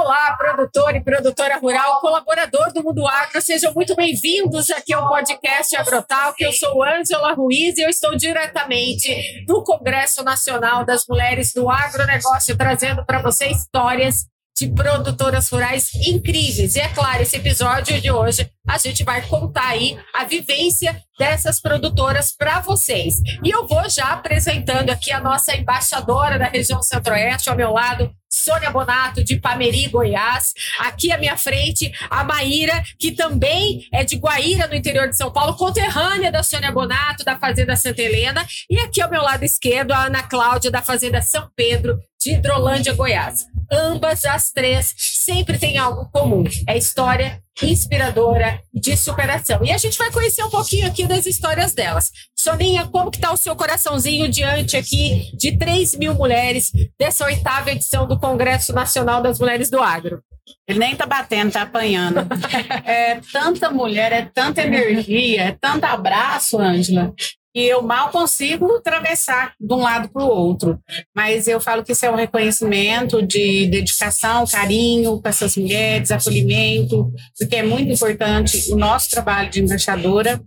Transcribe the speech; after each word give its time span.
Olá, 0.00 0.36
produtor 0.36 0.94
e 0.94 1.02
produtora 1.02 1.58
rural, 1.58 2.00
colaborador 2.00 2.72
do 2.72 2.84
Mundo 2.84 3.04
Agro, 3.04 3.42
sejam 3.42 3.74
muito 3.74 3.96
bem-vindos 3.96 4.70
aqui 4.70 4.94
ao 4.94 5.08
podcast 5.08 5.74
Agrotal, 5.74 6.32
que 6.34 6.46
eu 6.46 6.52
sou 6.52 6.84
Ângela 6.84 7.34
Ruiz 7.34 7.76
e 7.76 7.82
eu 7.82 7.88
estou 7.88 8.14
diretamente 8.14 9.44
do 9.44 9.60
Congresso 9.64 10.22
Nacional 10.22 10.84
das 10.84 11.02
Mulheres 11.08 11.52
do 11.52 11.68
Agronegócio, 11.68 12.56
trazendo 12.56 13.04
para 13.04 13.20
você 13.20 13.48
histórias 13.48 14.24
de 14.56 14.68
produtoras 14.68 15.48
rurais 15.50 15.92
incríveis. 15.94 16.76
E 16.76 16.80
é 16.80 16.88
claro, 16.88 17.22
esse 17.22 17.36
episódio 17.36 18.00
de 18.00 18.10
hoje 18.10 18.48
a 18.68 18.78
gente 18.78 19.02
vai 19.02 19.20
contar 19.22 19.70
aí 19.70 19.98
a 20.14 20.24
vivência 20.24 20.96
dessas 21.18 21.60
produtoras 21.60 22.32
para 22.36 22.60
vocês. 22.60 23.16
E 23.44 23.50
eu 23.50 23.66
vou 23.66 23.88
já 23.90 24.12
apresentando 24.12 24.90
aqui 24.90 25.10
a 25.10 25.20
nossa 25.20 25.56
embaixadora 25.56 26.38
da 26.38 26.46
região 26.46 26.80
Centro-Oeste 26.82 27.50
ao 27.50 27.56
meu 27.56 27.72
lado, 27.72 28.12
Sônia 28.48 28.70
Bonato, 28.70 29.22
de 29.22 29.36
Pameri, 29.36 29.88
Goiás. 29.88 30.54
Aqui 30.78 31.12
à 31.12 31.18
minha 31.18 31.36
frente, 31.36 31.92
a 32.08 32.24
Maíra, 32.24 32.82
que 32.98 33.12
também 33.12 33.86
é 33.92 34.02
de 34.02 34.16
Guaíra, 34.16 34.66
no 34.66 34.74
interior 34.74 35.06
de 35.06 35.18
São 35.18 35.30
Paulo, 35.30 35.54
conterrânea 35.54 36.32
da 36.32 36.42
Sônia 36.42 36.72
Bonato, 36.72 37.24
da 37.24 37.38
Fazenda 37.38 37.76
Santa 37.76 38.00
Helena. 38.00 38.46
E 38.70 38.80
aqui 38.80 39.02
ao 39.02 39.10
meu 39.10 39.20
lado 39.20 39.42
esquerdo, 39.42 39.92
a 39.92 40.06
Ana 40.06 40.22
Cláudia, 40.22 40.70
da 40.70 40.80
Fazenda 40.80 41.20
São 41.20 41.46
Pedro, 41.54 41.98
de 42.18 42.32
Hidrolândia, 42.32 42.94
Goiás. 42.94 43.44
Ambas 43.70 44.24
as 44.24 44.50
três 44.50 44.94
sempre 44.96 45.58
têm 45.58 45.78
algo 45.78 46.08
comum: 46.10 46.44
é 46.66 46.76
história 46.76 47.42
inspiradora 47.62 48.60
de 48.72 48.96
superação. 48.96 49.64
E 49.64 49.72
a 49.72 49.78
gente 49.78 49.98
vai 49.98 50.10
conhecer 50.10 50.44
um 50.44 50.50
pouquinho 50.50 50.86
aqui 50.86 51.06
das 51.06 51.26
histórias 51.26 51.74
delas. 51.74 52.10
Soninha, 52.36 52.86
como 52.86 53.10
que 53.10 53.18
tá 53.20 53.32
o 53.32 53.36
seu 53.36 53.54
coraçãozinho 53.56 54.28
diante 54.28 54.76
aqui 54.76 55.30
de 55.36 55.58
3 55.58 55.96
mil 55.96 56.14
mulheres 56.14 56.70
dessa 56.98 57.24
oitava 57.24 57.72
edição 57.72 58.06
do 58.06 58.18
Congresso 58.18 58.72
Nacional 58.72 59.20
das 59.20 59.38
Mulheres 59.38 59.70
do 59.70 59.80
Agro? 59.80 60.22
Ele 60.66 60.78
nem 60.78 60.96
tá 60.96 61.04
batendo, 61.04 61.52
tá 61.52 61.62
apanhando. 61.62 62.20
É 62.84 63.20
tanta 63.32 63.70
mulher, 63.70 64.12
é 64.12 64.22
tanta 64.22 64.62
energia, 64.62 65.42
é 65.42 65.56
tanto 65.60 65.84
abraço, 65.84 66.58
Ângela, 66.58 67.12
e 67.54 67.64
eu 67.64 67.82
mal 67.82 68.10
consigo 68.10 68.76
atravessar 68.76 69.52
de 69.58 69.74
um 69.74 69.78
lado 69.78 70.08
para 70.08 70.22
o 70.22 70.28
outro. 70.28 70.78
Mas 71.14 71.48
eu 71.48 71.60
falo 71.60 71.82
que 71.82 71.92
isso 71.92 72.04
é 72.04 72.10
um 72.10 72.16
reconhecimento 72.16 73.22
de 73.22 73.66
dedicação, 73.66 74.46
carinho 74.46 75.20
para 75.20 75.30
essas 75.30 75.56
mulheres, 75.56 76.10
acolhimento, 76.10 77.12
porque 77.38 77.56
é 77.56 77.62
muito 77.62 77.92
importante 77.92 78.70
o 78.70 78.76
nosso 78.76 79.10
trabalho 79.10 79.50
de 79.50 79.62
embaixadora. 79.62 80.40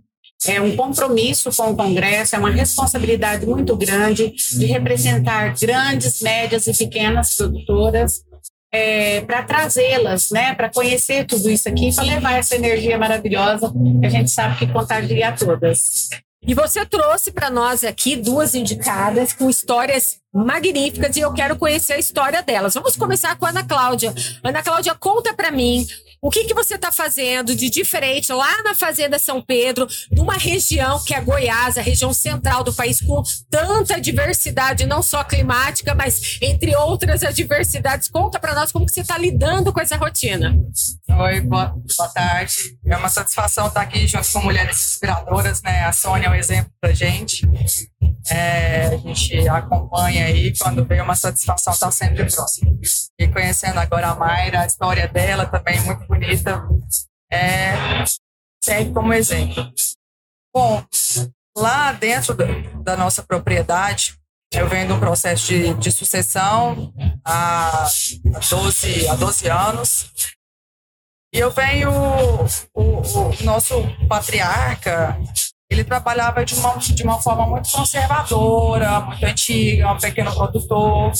É 0.44 0.60
um 0.60 0.74
compromisso 0.74 1.50
com 1.56 1.70
o 1.70 1.76
Congresso, 1.76 2.34
é 2.34 2.38
uma 2.38 2.50
responsabilidade 2.50 3.46
muito 3.46 3.76
grande 3.76 4.32
de 4.32 4.66
representar 4.66 5.54
grandes, 5.54 6.20
médias 6.20 6.66
e 6.66 6.76
pequenas 6.76 7.36
produtoras 7.36 8.24
é, 8.72 9.20
para 9.20 9.42
trazê-las, 9.42 10.30
né, 10.30 10.54
para 10.54 10.70
conhecer 10.70 11.26
tudo 11.26 11.50
isso 11.50 11.68
aqui, 11.68 11.94
para 11.94 12.04
levar 12.04 12.32
essa 12.38 12.56
energia 12.56 12.96
maravilhosa 12.96 13.70
que 14.00 14.06
a 14.06 14.08
gente 14.08 14.30
sabe 14.30 14.58
que 14.58 14.66
contagia 14.72 15.28
a 15.28 15.32
todas. 15.32 16.08
E 16.44 16.54
você 16.54 16.84
trouxe 16.84 17.30
para 17.30 17.48
nós 17.48 17.84
aqui 17.84 18.16
duas 18.16 18.56
indicadas 18.56 19.32
com 19.32 19.48
histórias 19.48 20.16
magníficas 20.34 21.16
e 21.16 21.20
eu 21.20 21.32
quero 21.32 21.56
conhecer 21.56 21.92
a 21.92 21.98
história 21.98 22.42
delas. 22.42 22.74
Vamos 22.74 22.96
começar 22.96 23.36
com 23.36 23.46
a 23.46 23.50
Ana 23.50 23.62
Cláudia. 23.62 24.12
Ana 24.42 24.62
Cláudia, 24.62 24.94
conta 24.94 25.32
para 25.32 25.52
mim 25.52 25.86
o 26.24 26.30
que, 26.30 26.44
que 26.44 26.54
você 26.54 26.76
está 26.76 26.92
fazendo 26.92 27.54
de 27.54 27.68
diferente 27.68 28.32
lá 28.32 28.62
na 28.62 28.76
Fazenda 28.76 29.18
São 29.18 29.42
Pedro, 29.42 29.88
numa 30.12 30.34
região 30.34 31.02
que 31.02 31.12
é 31.14 31.20
Goiás, 31.20 31.76
a 31.76 31.82
região 31.82 32.14
central 32.14 32.62
do 32.62 32.72
país, 32.72 33.00
com 33.00 33.24
tanta 33.50 34.00
diversidade, 34.00 34.86
não 34.86 35.02
só 35.02 35.24
climática, 35.24 35.96
mas 35.96 36.38
entre 36.40 36.76
outras 36.76 37.24
adversidades. 37.24 38.08
Conta 38.08 38.38
para 38.38 38.54
nós 38.54 38.70
como 38.70 38.86
que 38.86 38.92
você 38.92 39.00
está 39.00 39.18
lidando 39.18 39.72
com 39.72 39.80
essa 39.80 39.96
rotina. 39.96 40.56
Oi, 41.10 41.40
boa, 41.40 41.74
boa 41.98 42.08
tarde. 42.14 42.54
É 42.86 42.96
uma 42.96 43.08
satisfação 43.08 43.66
estar 43.66 43.82
aqui 43.82 44.06
junto 44.06 44.30
com 44.32 44.40
mulheres 44.42 44.76
inspiradoras, 44.76 45.60
né? 45.62 45.84
A 45.84 45.92
Sônia 45.92 46.30
um 46.32 46.34
exemplo 46.34 46.72
para 46.80 46.92
gente. 46.92 47.46
É, 48.30 48.86
a 48.86 48.96
gente 48.96 49.48
acompanha 49.48 50.26
aí, 50.26 50.56
quando 50.56 50.84
vem 50.84 51.00
uma 51.00 51.14
satisfação 51.14 51.72
estar 51.72 51.90
sempre 51.90 52.24
próximo. 52.30 52.80
E 53.18 53.28
conhecendo 53.28 53.78
agora 53.78 54.08
a 54.08 54.14
Mayra, 54.14 54.60
a 54.60 54.66
história 54.66 55.06
dela 55.08 55.46
também 55.46 55.76
é 55.76 55.80
muito 55.80 56.06
bonita, 56.06 56.66
é, 57.30 57.74
serve 58.62 58.92
como 58.92 59.12
exemplo. 59.12 59.72
Bom, 60.54 60.84
lá 61.56 61.92
dentro 61.92 62.34
da 62.82 62.96
nossa 62.96 63.22
propriedade, 63.22 64.18
eu 64.52 64.68
venho 64.68 64.86
de 64.86 64.92
um 64.92 65.00
processo 65.00 65.46
de, 65.48 65.74
de 65.74 65.90
sucessão 65.90 66.92
há 67.24 67.86
12, 68.50 69.08
há 69.08 69.14
12 69.16 69.48
anos. 69.48 70.10
E 71.34 71.38
eu 71.38 71.50
venho, 71.50 71.90
o, 72.74 72.82
o 72.82 73.44
nosso 73.44 73.74
patriarca, 74.06 75.18
ele 75.72 75.84
trabalhava 75.84 76.44
de 76.44 76.54
uma, 76.54 76.76
de 76.76 77.02
uma 77.02 77.20
forma 77.20 77.46
muito 77.46 77.70
conservadora, 77.70 79.00
muito 79.00 79.24
antiga, 79.24 79.92
um 79.92 79.98
pequeno 79.98 80.32
produtor. 80.34 81.12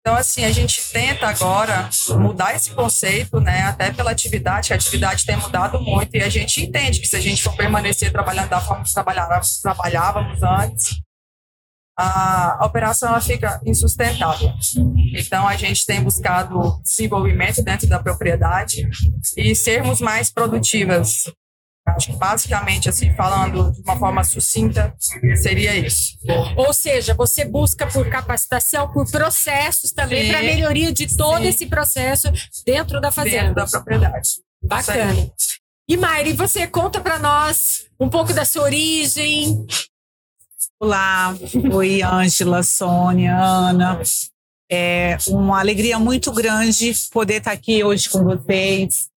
Então, 0.00 0.16
assim, 0.16 0.44
a 0.44 0.50
gente 0.50 0.82
tenta 0.92 1.28
agora 1.28 1.88
mudar 2.18 2.56
esse 2.56 2.72
conceito, 2.72 3.40
né? 3.40 3.62
Até 3.62 3.92
pela 3.92 4.10
atividade, 4.10 4.66
que 4.66 4.72
a 4.72 4.76
atividade 4.76 5.24
tem 5.24 5.36
mudado 5.36 5.80
muito, 5.80 6.16
e 6.16 6.22
a 6.22 6.28
gente 6.28 6.60
entende 6.60 7.00
que 7.00 7.06
se 7.06 7.14
a 7.14 7.20
gente 7.20 7.40
for 7.40 7.54
permanecer 7.54 8.10
trabalhando 8.10 8.48
da 8.48 8.60
forma 8.60 8.82
que 8.82 8.92
trabalhávamos, 8.92 9.60
trabalhávamos 9.60 10.42
antes, 10.42 11.00
a 11.96 12.66
operação 12.66 13.10
ela 13.10 13.20
fica 13.20 13.60
insustentável. 13.64 14.52
Então, 15.14 15.46
a 15.46 15.54
gente 15.56 15.86
tem 15.86 16.02
buscado 16.02 16.80
desenvolvimento 16.82 17.62
dentro 17.62 17.86
da 17.86 18.02
propriedade 18.02 18.88
e 19.36 19.54
sermos 19.54 20.00
mais 20.00 20.32
produtivas, 20.32 21.30
Acho 21.84 22.12
que 22.12 22.16
basicamente, 22.16 22.88
assim, 22.88 23.12
falando 23.14 23.72
de 23.72 23.80
uma 23.82 23.98
forma 23.98 24.22
sucinta, 24.22 24.94
seria 25.36 25.76
isso. 25.76 26.16
Ou 26.56 26.72
seja, 26.72 27.12
você 27.12 27.44
busca 27.44 27.86
por 27.86 28.08
capacitação, 28.08 28.92
por 28.92 29.10
processos 29.10 29.90
também, 29.90 30.28
para 30.28 30.42
melhoria 30.42 30.92
de 30.92 31.16
todo 31.16 31.42
Sim. 31.42 31.48
esse 31.48 31.66
processo 31.66 32.28
dentro 32.64 33.00
da 33.00 33.10
fazenda. 33.10 33.48
Dentro 33.48 33.54
da 33.54 33.66
propriedade. 33.66 34.30
Bacana. 34.62 35.32
E 35.88 35.96
Mayri, 35.96 36.32
você 36.34 36.68
conta 36.68 37.00
para 37.00 37.18
nós 37.18 37.86
um 37.98 38.08
pouco 38.08 38.32
da 38.32 38.44
sua 38.44 38.62
origem. 38.62 39.66
Olá, 40.80 41.36
oi 41.72 42.00
Ângela, 42.02 42.62
Sônia, 42.62 43.36
Ana. 43.36 44.00
É 44.70 45.18
uma 45.26 45.58
alegria 45.58 45.98
muito 45.98 46.30
grande 46.32 46.94
poder 47.10 47.38
estar 47.38 47.52
aqui 47.52 47.82
hoje 47.82 48.08
com 48.08 48.22
vocês 48.22 49.11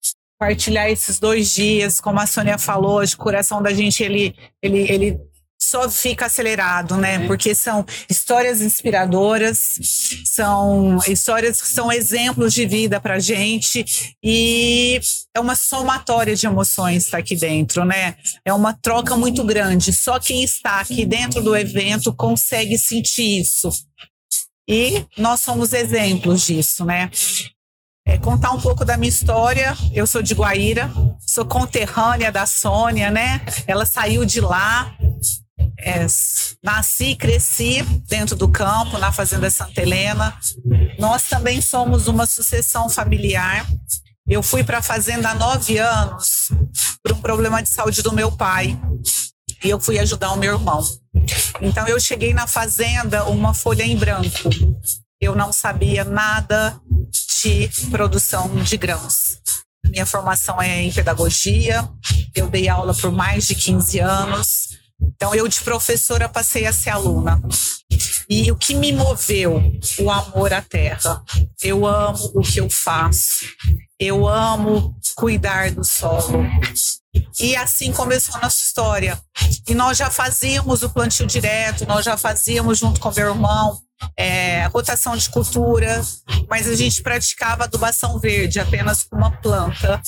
compartilhar 0.43 0.91
esses 0.91 1.21
dois 1.21 1.55
dias, 1.55 2.01
como 2.01 2.19
a 2.19 2.27
Sônia 2.27 2.59
falou, 2.59 3.01
o 3.01 3.17
coração 3.17 3.63
da 3.63 3.73
gente 3.73 4.03
ele, 4.03 4.35
ele, 4.61 4.81
ele 4.91 5.21
só 5.61 5.89
fica 5.89 6.27
acelerado, 6.27 6.97
né? 6.97 7.25
Porque 7.29 7.55
são 7.55 7.87
histórias 8.11 8.61
inspiradoras, 8.61 9.79
são 10.25 10.99
histórias 11.07 11.63
que 11.63 11.69
são 11.69 11.93
exemplos 11.93 12.53
de 12.53 12.67
vida 12.67 13.01
para 13.01 13.21
gente 13.21 14.17
e 14.23 15.01
é 15.33 15.39
uma 15.39 15.55
somatória 15.55 16.35
de 16.35 16.45
emoções 16.45 17.05
estar 17.05 17.19
tá 17.19 17.23
aqui 17.23 17.37
dentro, 17.37 17.85
né? 17.85 18.17
É 18.45 18.53
uma 18.53 18.75
troca 18.75 19.17
muito 19.17 19.45
grande. 19.45 19.93
Só 19.93 20.19
quem 20.19 20.43
está 20.43 20.81
aqui 20.81 21.07
dentro 21.07 21.41
do 21.41 21.57
evento 21.57 22.13
consegue 22.13 22.77
sentir 22.77 23.41
isso. 23.43 23.71
E 24.69 25.05
nós 25.17 25.41
somos 25.41 25.73
exemplos 25.73 26.47
disso, 26.47 26.85
né? 26.85 27.09
É, 28.05 28.19
contar 28.19 28.53
um 28.53 28.61
pouco 28.61 28.85
da 28.85 28.97
minha 28.97 29.09
história. 29.09 29.77
Eu 29.93 30.07
sou 30.07 30.23
de 30.23 30.35
Guaíra, 30.35 30.91
sou 31.21 31.45
conterrânea 31.45 32.33
da 32.33 32.47
Sônia, 32.47 33.11
né? 33.11 33.41
Ela 33.67 33.87
saiu 33.87 34.25
de 34.25 34.41
lá. 34.41 34.95
É, 35.79 36.07
nasci 36.63 37.07
e 37.07 37.17
cresci 37.17 37.83
dentro 38.09 38.37
do 38.37 38.49
campo, 38.49 38.99
na 38.99 39.11
Fazenda 39.11 39.51
Santa 39.51 39.81
Helena. 39.83 40.37
Nós 40.99 41.25
também 41.25 41.61
somos 41.61 42.07
uma 42.07 42.25
sucessão 42.27 42.89
familiar. 42.89 43.67
Eu 44.29 44.43
fui 44.43 44.63
para 44.63 44.79
a 44.79 44.83
fazenda 44.83 45.31
há 45.31 45.35
nove 45.35 45.79
anos 45.79 46.51
por 47.03 47.13
um 47.13 47.21
problema 47.21 47.61
de 47.63 47.69
saúde 47.69 48.01
do 48.03 48.13
meu 48.13 48.31
pai. 48.31 48.79
E 49.65 49.71
eu 49.71 49.81
fui 49.81 49.99
ajudar 49.99 50.33
o 50.33 50.37
meu 50.37 50.55
irmão. 50.55 50.83
Então 51.61 51.87
eu 51.89 51.99
cheguei 51.99 52.33
na 52.33 52.47
fazenda 52.47 53.25
uma 53.25 53.53
folha 53.53 53.83
em 53.83 53.97
branco. 53.97 54.51
Eu 55.21 55.35
não 55.35 55.53
sabia 55.53 56.05
nada 56.05 56.81
de 57.43 57.69
produção 57.91 58.55
de 58.63 58.77
grãos. 58.77 59.39
Minha 59.85 60.07
formação 60.07 60.63
é 60.63 60.83
em 60.83 60.93
pedagogia, 60.93 61.89
eu 62.35 62.49
dei 62.49 62.69
aula 62.69 62.95
por 62.95 63.11
mais 63.11 63.47
de 63.49 63.55
15 63.57 63.99
anos, 63.99 64.69
então 65.01 65.35
eu 65.35 65.49
de 65.49 65.61
professora 65.61 66.29
passei 66.29 66.67
a 66.67 66.73
ser 66.73 66.91
aluna. 66.91 67.43
E 68.29 68.51
o 68.53 68.57
que 68.57 68.75
me 68.75 68.93
moveu? 68.93 69.61
O 69.99 70.11
amor 70.11 70.53
à 70.55 70.63
terra. 70.63 71.23
Eu 71.63 71.85
amo 71.85 72.31
o 72.35 72.41
que 72.41 72.61
eu 72.61 72.71
faço. 72.71 73.45
Eu 73.99 74.27
amo 74.27 74.95
cuidar 75.17 75.73
do 75.73 75.85
solo. 75.85 76.47
E 77.41 77.57
assim 77.57 77.93
começou 77.93 78.37
a 78.37 78.41
nossa 78.41 78.63
história. 78.63 79.21
E 79.69 79.75
nós 79.75 79.99
já 79.99 80.11
fazíamos 80.11 80.83
o 80.83 80.91
plantio 80.91 81.27
direto, 81.27 81.87
nós 81.87 82.05
já 82.05 82.17
fazíamos 82.17 82.79
junto 82.79 83.01
com 83.01 83.11
meu 83.11 83.29
irmão 83.29 83.79
é, 84.17 84.67
rotação 84.67 85.17
de 85.17 85.29
cultura, 85.31 86.03
mas 86.49 86.69
a 86.69 86.75
gente 86.75 87.03
praticava 87.03 87.65
adubação 87.65 88.19
verde 88.19 88.61
apenas 88.61 89.03
com 89.05 89.17
uma 89.17 89.31
planta. 89.31 90.01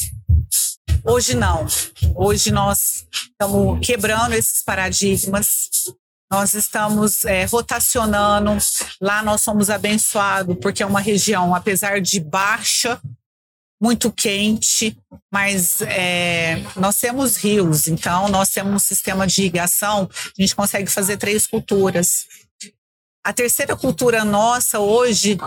Hoje 1.04 1.34
não. 1.34 1.66
Hoje 2.14 2.50
nós 2.50 3.06
estamos 3.12 3.86
quebrando 3.86 4.32
esses 4.32 4.62
paradigmas. 4.62 5.68
Nós 6.32 6.54
estamos 6.54 7.24
é, 7.24 7.44
rotacionando. 7.44 8.56
Lá 9.00 9.22
nós 9.22 9.42
somos 9.42 9.68
abençoados 9.68 10.56
porque 10.60 10.82
é 10.82 10.86
uma 10.86 11.00
região, 11.00 11.54
apesar 11.54 12.00
de 12.00 12.20
baixa, 12.20 13.00
muito 13.84 14.10
quente, 14.10 14.96
mas 15.30 15.82
é, 15.82 16.62
nós 16.74 16.96
temos 16.96 17.36
rios, 17.36 17.86
então 17.86 18.28
nós 18.28 18.48
temos 18.48 18.72
um 18.72 18.78
sistema 18.78 19.26
de 19.26 19.42
irrigação, 19.42 20.08
a 20.10 20.42
gente 20.42 20.56
consegue 20.56 20.90
fazer 20.90 21.18
três 21.18 21.46
culturas. 21.46 22.24
A 23.24 23.32
terceira 23.32 23.74
cultura 23.74 24.22
nossa 24.22 24.78
hoje 24.78 25.38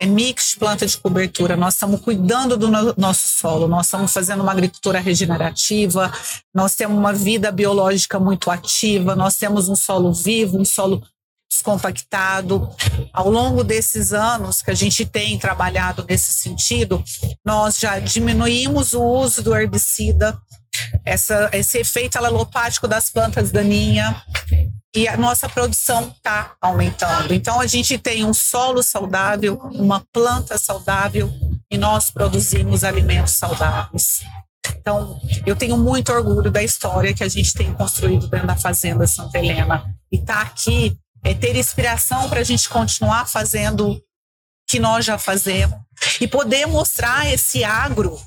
é 0.00 0.06
mix 0.06 0.54
planta 0.54 0.86
de 0.86 0.96
cobertura. 0.96 1.54
Nós 1.54 1.74
estamos 1.74 2.00
cuidando 2.00 2.56
do 2.56 2.70
no 2.70 2.94
nosso 2.96 3.28
solo, 3.28 3.68
nós 3.68 3.86
estamos 3.86 4.10
fazendo 4.10 4.42
uma 4.42 4.52
agricultura 4.52 4.98
regenerativa, 5.00 6.10
nós 6.54 6.74
temos 6.74 6.96
uma 6.96 7.12
vida 7.12 7.52
biológica 7.52 8.18
muito 8.18 8.50
ativa, 8.50 9.14
nós 9.14 9.36
temos 9.36 9.68
um 9.68 9.76
solo 9.76 10.14
vivo, 10.14 10.58
um 10.58 10.64
solo 10.64 11.02
descompactado. 11.50 12.70
Ao 13.12 13.28
longo 13.28 13.62
desses 13.62 14.14
anos 14.14 14.62
que 14.62 14.70
a 14.70 14.74
gente 14.74 15.04
tem 15.04 15.38
trabalhado 15.38 16.06
nesse 16.08 16.32
sentido, 16.32 17.04
nós 17.44 17.78
já 17.78 17.98
diminuímos 17.98 18.94
o 18.94 19.02
uso 19.02 19.42
do 19.42 19.54
herbicida, 19.54 20.40
essa, 21.04 21.50
esse 21.52 21.76
efeito 21.78 22.16
alelopático 22.16 22.88
das 22.88 23.10
plantas 23.10 23.50
daninhas, 23.50 24.16
e 24.96 25.06
a 25.06 25.14
nossa 25.14 25.46
produção 25.46 26.08
está 26.08 26.56
aumentando. 26.58 27.34
Então, 27.34 27.60
a 27.60 27.66
gente 27.66 27.98
tem 27.98 28.24
um 28.24 28.32
solo 28.32 28.82
saudável, 28.82 29.58
uma 29.74 30.02
planta 30.10 30.56
saudável, 30.56 31.30
e 31.70 31.76
nós 31.76 32.10
produzimos 32.10 32.82
alimentos 32.82 33.34
saudáveis. 33.34 34.22
Então, 34.74 35.20
eu 35.44 35.54
tenho 35.54 35.76
muito 35.76 36.10
orgulho 36.10 36.50
da 36.50 36.62
história 36.62 37.12
que 37.12 37.22
a 37.22 37.28
gente 37.28 37.52
tem 37.52 37.74
construído 37.74 38.26
dentro 38.26 38.46
da 38.46 38.56
Fazenda 38.56 39.06
Santa 39.06 39.38
Helena. 39.38 39.84
E 40.10 40.16
estar 40.16 40.36
tá 40.36 40.40
aqui 40.42 40.96
é 41.22 41.34
ter 41.34 41.54
inspiração 41.56 42.28
para 42.30 42.40
a 42.40 42.44
gente 42.44 42.66
continuar 42.66 43.28
fazendo 43.28 43.90
o 43.90 44.00
que 44.66 44.80
nós 44.80 45.04
já 45.04 45.18
fazemos 45.18 45.78
e 46.20 46.26
poder 46.26 46.66
mostrar 46.66 47.30
esse 47.30 47.62
agro, 47.62 48.18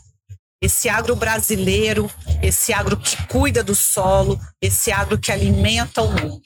esse 0.62 0.90
agro 0.90 1.16
brasileiro, 1.16 2.10
esse 2.42 2.74
agro 2.74 2.98
que 2.98 3.16
cuida 3.28 3.64
do 3.64 3.74
solo, 3.74 4.40
esse 4.62 4.92
agro 4.92 5.18
que 5.18 5.32
alimenta 5.32 6.02
o 6.02 6.12
mundo. 6.12 6.42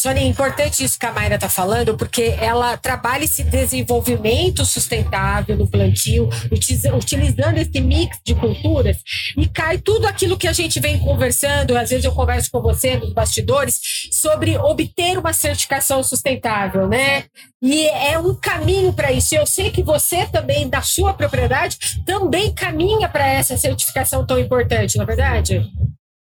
Sônia, 0.00 0.22
é 0.22 0.26
importante 0.26 0.82
isso 0.82 0.98
que 0.98 1.04
a 1.04 1.12
Mayra 1.12 1.34
está 1.34 1.48
falando, 1.48 1.94
porque 1.94 2.34
ela 2.40 2.74
trabalha 2.78 3.24
esse 3.24 3.44
desenvolvimento 3.44 4.64
sustentável 4.64 5.54
no 5.58 5.66
plantio, 5.66 6.26
utilizando 6.50 7.58
esse 7.58 7.80
mix 7.82 8.18
de 8.24 8.34
culturas, 8.34 8.96
e 9.36 9.46
cai 9.46 9.76
tudo 9.76 10.06
aquilo 10.06 10.38
que 10.38 10.48
a 10.48 10.54
gente 10.54 10.80
vem 10.80 10.98
conversando, 10.98 11.76
às 11.76 11.90
vezes 11.90 12.06
eu 12.06 12.12
converso 12.12 12.50
com 12.50 12.62
você 12.62 12.96
nos 12.96 13.12
bastidores, 13.12 14.08
sobre 14.10 14.56
obter 14.56 15.18
uma 15.18 15.34
certificação 15.34 16.02
sustentável, 16.02 16.88
né? 16.88 17.24
E 17.60 17.86
é 17.88 18.18
um 18.18 18.34
caminho 18.34 18.94
para 18.94 19.12
isso. 19.12 19.34
Eu 19.34 19.46
sei 19.46 19.70
que 19.70 19.82
você 19.82 20.24
também, 20.24 20.66
da 20.66 20.80
sua 20.80 21.12
propriedade, 21.12 21.76
também 22.06 22.54
caminha 22.54 23.06
para 23.06 23.26
essa 23.26 23.54
certificação 23.58 24.24
tão 24.24 24.38
importante, 24.38 24.96
não 24.96 25.04
é 25.04 25.06
verdade? 25.06 25.70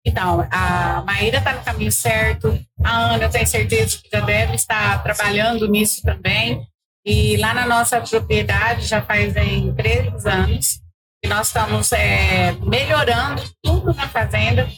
Então, 0.06 0.46
a 0.52 1.02
Maíra 1.04 1.38
está 1.38 1.52
no 1.52 1.64
caminho 1.64 1.90
certo, 1.90 2.56
a 2.82 3.14
Ana, 3.14 3.24
eu 3.24 3.30
tenho 3.30 3.46
certeza 3.46 3.98
que 3.98 4.08
já 4.08 4.20
deve 4.20 4.54
estar 4.54 5.02
trabalhando 5.02 5.66
nisso 5.66 6.00
também. 6.02 6.64
E 7.04 7.36
lá 7.38 7.52
na 7.52 7.66
nossa 7.66 8.00
propriedade, 8.00 8.86
já 8.86 9.02
faz 9.02 9.36
aí 9.36 9.72
três 9.74 10.24
anos, 10.24 10.80
que 11.20 11.28
nós 11.28 11.48
estamos 11.48 11.92
é, 11.92 12.52
melhorando 12.52 13.42
tudo 13.60 13.92
na 13.94 14.08
fazenda, 14.08 14.68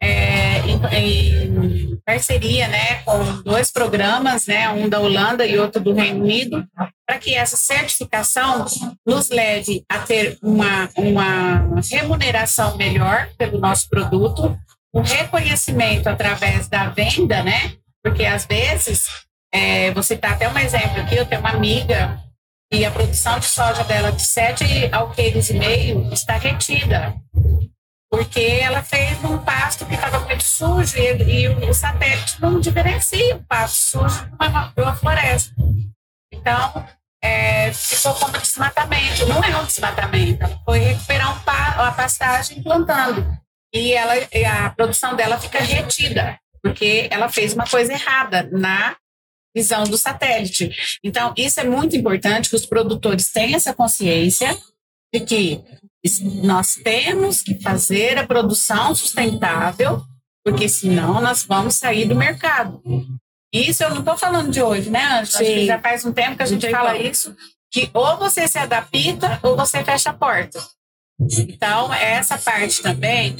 é, 0.00 0.58
em, 0.60 0.80
em, 0.92 1.98
parceria 2.04 2.68
né, 2.68 3.02
com 3.04 3.42
dois 3.42 3.72
programas, 3.72 4.46
né, 4.46 4.68
um 4.68 4.88
da 4.88 5.00
Holanda 5.00 5.44
e 5.44 5.58
outro 5.58 5.82
do 5.82 5.92
Reino 5.92 6.22
Unido, 6.22 6.64
para 7.04 7.18
que 7.18 7.34
essa 7.34 7.56
certificação 7.56 8.66
nos 9.04 9.30
leve 9.30 9.84
a 9.88 9.98
ter 9.98 10.38
uma, 10.40 10.88
uma 10.96 11.80
remuneração 11.90 12.76
melhor 12.76 13.28
pelo 13.36 13.58
nosso 13.58 13.88
produto 13.88 14.56
o 14.96 15.02
reconhecimento 15.02 16.08
através 16.08 16.68
da 16.68 16.88
venda, 16.88 17.42
né? 17.42 17.74
Porque 18.02 18.24
às 18.24 18.46
vezes, 18.46 19.06
é, 19.52 19.90
você 19.90 20.16
tá 20.16 20.30
até 20.30 20.48
um 20.48 20.56
exemplo 20.56 21.02
aqui, 21.02 21.16
eu 21.16 21.26
tenho 21.26 21.42
uma 21.42 21.50
amiga 21.50 22.18
e 22.72 22.82
a 22.82 22.90
produção 22.90 23.38
de 23.38 23.44
soja 23.44 23.84
dela 23.84 24.10
de 24.10 24.22
7 24.22 24.64
alqueires 24.90 25.50
e 25.50 25.54
meio 25.54 26.10
está 26.14 26.38
retida. 26.38 27.14
Porque 28.10 28.40
ela 28.40 28.82
fez 28.82 29.22
um 29.22 29.36
pasto 29.36 29.84
que 29.84 29.94
estava 29.94 30.20
muito 30.20 30.42
sujo 30.42 30.96
e, 30.96 31.42
e, 31.42 31.48
o 31.48 31.74
satélite 31.74 32.40
não 32.40 32.58
diferencia 32.58 33.36
o 33.36 33.44
pasto 33.44 33.76
sujo 33.76 34.24
de 34.24 34.48
uma, 34.48 34.72
de 34.74 34.82
uma 34.82 34.94
floresta. 34.94 35.54
Então, 36.32 36.86
é, 37.22 37.70
ficou 37.70 38.14
como 38.14 38.38
desmatamento. 38.38 39.26
Não 39.26 39.44
é 39.44 39.54
um 39.58 39.64
desmatamento, 39.66 40.60
foi 40.64 40.78
recuperar 40.78 41.36
um 41.36 41.40
pa, 41.40 41.86
a 41.86 41.92
pastagem 41.92 42.62
plantando 42.62 43.45
e 43.76 43.92
ela, 43.92 44.14
a 44.64 44.70
produção 44.70 45.14
dela 45.14 45.38
fica 45.38 45.58
retida, 45.58 46.38
porque 46.62 47.08
ela 47.10 47.28
fez 47.28 47.52
uma 47.52 47.66
coisa 47.66 47.92
errada 47.92 48.48
na 48.50 48.96
visão 49.54 49.84
do 49.84 49.98
satélite. 49.98 50.70
Então, 51.04 51.34
isso 51.36 51.60
é 51.60 51.64
muito 51.64 51.94
importante 51.94 52.48
que 52.48 52.56
os 52.56 52.64
produtores 52.64 53.30
tenham 53.30 53.56
essa 53.56 53.74
consciência 53.74 54.56
de 55.12 55.20
que 55.20 55.62
nós 56.42 56.74
temos 56.76 57.42
que 57.42 57.60
fazer 57.60 58.18
a 58.18 58.26
produção 58.26 58.94
sustentável, 58.94 60.02
porque 60.44 60.68
senão 60.68 61.20
nós 61.20 61.42
vamos 61.42 61.76
sair 61.76 62.06
do 62.06 62.14
mercado. 62.14 62.82
Isso 63.52 63.82
eu 63.82 63.90
não 63.90 64.00
estou 64.00 64.16
falando 64.16 64.50
de 64.50 64.62
hoje, 64.62 64.88
né, 64.88 65.04
Ângela? 65.04 65.22
Acho 65.22 65.38
que 65.38 65.66
já 65.66 65.78
faz 65.78 66.04
um 66.04 66.12
tempo 66.12 66.36
que 66.36 66.42
a 66.42 66.46
gente 66.46 66.70
fala 66.70 66.96
isso, 66.96 67.34
que 67.70 67.90
ou 67.92 68.16
você 68.16 68.48
se 68.48 68.58
adapta 68.58 69.38
ou 69.42 69.56
você 69.56 69.84
fecha 69.84 70.10
a 70.10 70.14
porta. 70.14 70.62
Então, 71.18 71.92
essa 71.94 72.36
parte 72.36 72.82
também 72.82 73.36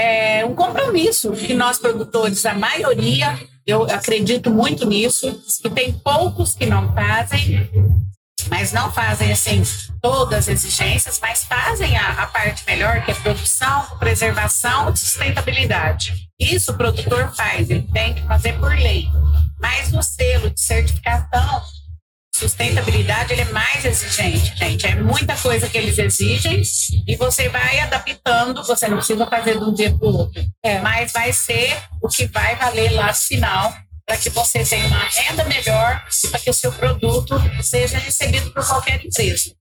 é 0.00 0.44
um 0.44 0.54
compromisso 0.54 1.32
que 1.32 1.52
nós 1.54 1.78
produtores, 1.78 2.44
a 2.46 2.54
maioria, 2.54 3.38
eu 3.66 3.84
acredito 3.84 4.50
muito 4.50 4.86
nisso, 4.86 5.40
que 5.62 5.68
tem 5.68 5.92
poucos 5.92 6.54
que 6.54 6.66
não 6.66 6.92
fazem, 6.94 7.68
mas 8.48 8.72
não 8.72 8.90
fazem 8.90 9.30
assim 9.30 9.62
todas 10.00 10.48
as 10.48 10.48
exigências, 10.48 11.18
mas 11.20 11.44
fazem 11.44 11.96
a, 11.96 12.22
a 12.22 12.26
parte 12.26 12.64
melhor, 12.66 13.04
que 13.04 13.10
é 13.10 13.14
produção, 13.14 13.82
preservação 13.98 14.90
e 14.90 14.96
sustentabilidade. 14.96 16.14
Isso 16.38 16.72
o 16.72 16.76
produtor 16.76 17.32
faz, 17.34 17.68
ele 17.68 17.86
tem 17.92 18.14
que 18.14 18.22
fazer 18.22 18.54
por 18.58 18.74
lei. 18.74 19.06
Mas 19.60 19.92
no 19.92 20.02
selo 20.02 20.50
de 20.50 20.60
certificação, 20.60 21.62
sustentabilidade 22.40 23.34
ele 23.34 23.42
é 23.42 23.52
mais 23.52 23.84
exigente, 23.84 24.56
gente. 24.56 24.86
É 24.86 24.94
muita 24.94 25.36
coisa 25.36 25.68
que 25.68 25.76
eles 25.76 25.98
exigem 25.98 26.62
e 27.06 27.16
você 27.16 27.50
vai 27.50 27.80
adaptando, 27.80 28.64
você 28.64 28.88
não 28.88 28.96
precisa 28.96 29.26
fazer 29.26 29.58
de 29.58 29.64
um 29.64 29.74
dia 29.74 29.94
para 29.94 30.08
o 30.08 30.16
outro. 30.16 30.42
É, 30.64 30.80
mas 30.80 31.12
vai 31.12 31.32
ser 31.32 31.76
o 32.00 32.08
que 32.08 32.26
vai 32.26 32.56
valer 32.56 32.92
lá 32.92 33.08
no 33.08 33.14
final 33.14 33.74
para 34.06 34.16
que 34.16 34.30
você 34.30 34.64
tenha 34.64 34.86
uma 34.86 35.04
renda 35.04 35.44
melhor 35.44 36.02
e 36.24 36.28
para 36.28 36.40
que 36.40 36.50
o 36.50 36.54
seu 36.54 36.72
produto 36.72 37.34
seja 37.62 37.98
recebido 37.98 38.50
por 38.50 38.66
qualquer 38.66 39.04
empresa. 39.04 39.54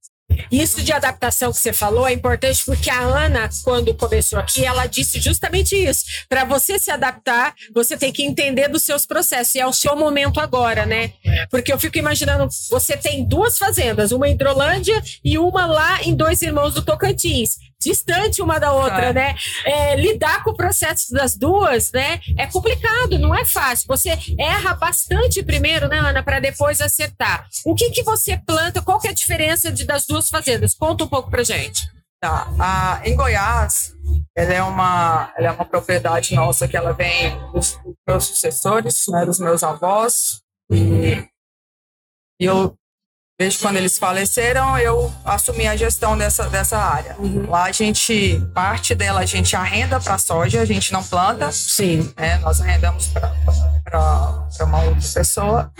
Isso 0.51 0.81
de 0.81 0.91
adaptação 0.91 1.51
que 1.51 1.59
você 1.59 1.73
falou 1.73 2.07
é 2.07 2.13
importante 2.13 2.63
porque 2.65 2.89
a 2.89 2.99
Ana, 2.99 3.49
quando 3.63 3.93
começou 3.93 4.39
aqui, 4.39 4.65
ela 4.65 4.85
disse 4.85 5.19
justamente 5.19 5.75
isso. 5.75 6.05
Para 6.27 6.43
você 6.43 6.79
se 6.79 6.91
adaptar, 6.91 7.53
você 7.73 7.97
tem 7.97 8.11
que 8.11 8.23
entender 8.23 8.67
dos 8.67 8.83
seus 8.83 9.05
processos. 9.05 9.55
E 9.55 9.59
é 9.59 9.65
o 9.65 9.73
seu 9.73 9.95
momento 9.95 10.39
agora, 10.39 10.85
né? 10.85 11.13
Porque 11.49 11.71
eu 11.71 11.79
fico 11.79 11.97
imaginando, 11.97 12.47
você 12.69 12.95
tem 12.95 13.23
duas 13.23 13.57
fazendas, 13.57 14.11
uma 14.11 14.27
em 14.27 14.33
Hidrolândia 14.33 15.01
e 15.23 15.37
uma 15.37 15.65
lá 15.65 16.01
em 16.03 16.15
Dois 16.15 16.41
Irmãos 16.41 16.73
do 16.73 16.81
Tocantins 16.81 17.68
distante 17.81 18.41
uma 18.41 18.59
da 18.59 18.73
outra, 18.73 19.07
é. 19.07 19.13
né? 19.13 19.35
É, 19.65 19.95
lidar 19.95 20.43
com 20.43 20.51
o 20.51 20.55
processo 20.55 21.13
das 21.13 21.35
duas, 21.35 21.91
né? 21.91 22.19
É 22.37 22.45
complicado, 22.47 23.17
não 23.17 23.33
é 23.33 23.45
fácil. 23.45 23.87
Você 23.87 24.17
erra 24.37 24.73
bastante 24.73 25.41
primeiro, 25.43 25.87
né, 25.87 25.99
Ana, 25.99 26.21
para 26.21 26.39
depois 26.39 26.81
acertar. 26.81 27.47
O 27.65 27.73
que 27.73 27.89
que 27.89 28.03
você 28.03 28.37
planta? 28.37 28.81
Qual 28.81 28.99
que 28.99 29.07
é 29.07 29.11
a 29.11 29.13
diferença 29.13 29.71
de, 29.71 29.85
das 29.85 30.05
duas 30.05 30.29
fazendas? 30.29 30.73
Conta 30.73 31.03
um 31.03 31.07
pouco 31.07 31.29
para 31.29 31.43
gente. 31.43 31.89
Tá. 32.21 32.51
Ah, 32.59 33.01
em 33.05 33.15
Goiás, 33.15 33.95
ela 34.35 34.53
é 34.53 34.61
uma, 34.61 35.33
ela 35.37 35.47
é 35.47 35.51
uma 35.51 35.63
propriedade 35.63 36.35
nossa 36.35 36.67
que 36.67 36.75
ela 36.75 36.91
vem 36.91 37.39
dos 37.53 37.79
meus 38.05 38.25
sucessores, 38.25 39.05
né, 39.07 39.25
dos 39.25 39.39
meus 39.39 39.63
avós. 39.63 40.41
E, 40.69 41.25
e 42.41 42.45
eu 42.45 42.77
Desde 43.39 43.59
quando 43.59 43.77
eles 43.77 43.97
faleceram, 43.97 44.77
eu 44.77 45.09
assumi 45.23 45.65
a 45.65 45.73
gestão 45.73 46.17
dessa, 46.17 46.49
dessa 46.49 46.77
área. 46.77 47.15
Uhum. 47.17 47.49
Lá 47.49 47.63
a 47.63 47.71
gente, 47.71 48.37
parte 48.53 48.93
dela 48.93 49.21
a 49.21 49.25
gente 49.25 49.55
arrenda 49.55 49.97
para 49.97 50.17
soja, 50.17 50.59
a 50.59 50.65
gente 50.65 50.91
não 50.91 51.01
planta. 51.01 51.49
Sim. 51.49 52.13
Né? 52.17 52.37
Nós 52.39 52.59
arrendamos 52.59 53.07
para 53.07 53.31
uma 54.65 54.83
outra 54.83 55.13
pessoa. 55.13 55.71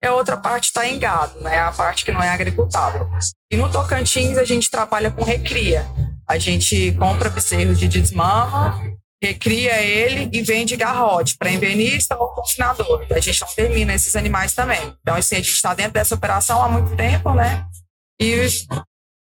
e 0.00 0.06
a 0.06 0.14
outra 0.14 0.36
parte 0.36 0.66
está 0.66 0.86
em 0.86 1.00
gado, 1.00 1.40
né? 1.40 1.58
A 1.58 1.72
parte 1.72 2.04
que 2.04 2.12
não 2.12 2.22
é 2.22 2.28
agricultável. 2.28 3.10
E 3.50 3.56
no 3.56 3.68
Tocantins 3.68 4.38
a 4.38 4.44
gente 4.44 4.70
trabalha 4.70 5.10
com 5.10 5.24
recria. 5.24 5.84
A 6.28 6.38
gente 6.38 6.92
compra 6.92 7.28
bezerros 7.28 7.76
de 7.76 7.88
desmama, 7.88 8.80
recria 9.20 9.82
ele 9.82 10.30
e 10.32 10.42
vende 10.42 10.76
garrote 10.76 11.36
para 11.36 11.50
invernista 11.50 12.16
ou 12.16 12.29
confinador. 12.40 13.06
A 13.10 13.20
gente 13.20 13.40
não 13.40 13.48
termina 13.48 13.94
esses 13.94 14.16
animais 14.16 14.52
também. 14.52 14.94
Então, 15.00 15.16
assim, 15.16 15.36
a 15.36 15.38
gente 15.38 15.52
está 15.52 15.74
dentro 15.74 15.92
dessa 15.92 16.14
operação 16.14 16.62
há 16.62 16.68
muito 16.68 16.96
tempo, 16.96 17.32
né? 17.34 17.64
E 18.20 18.50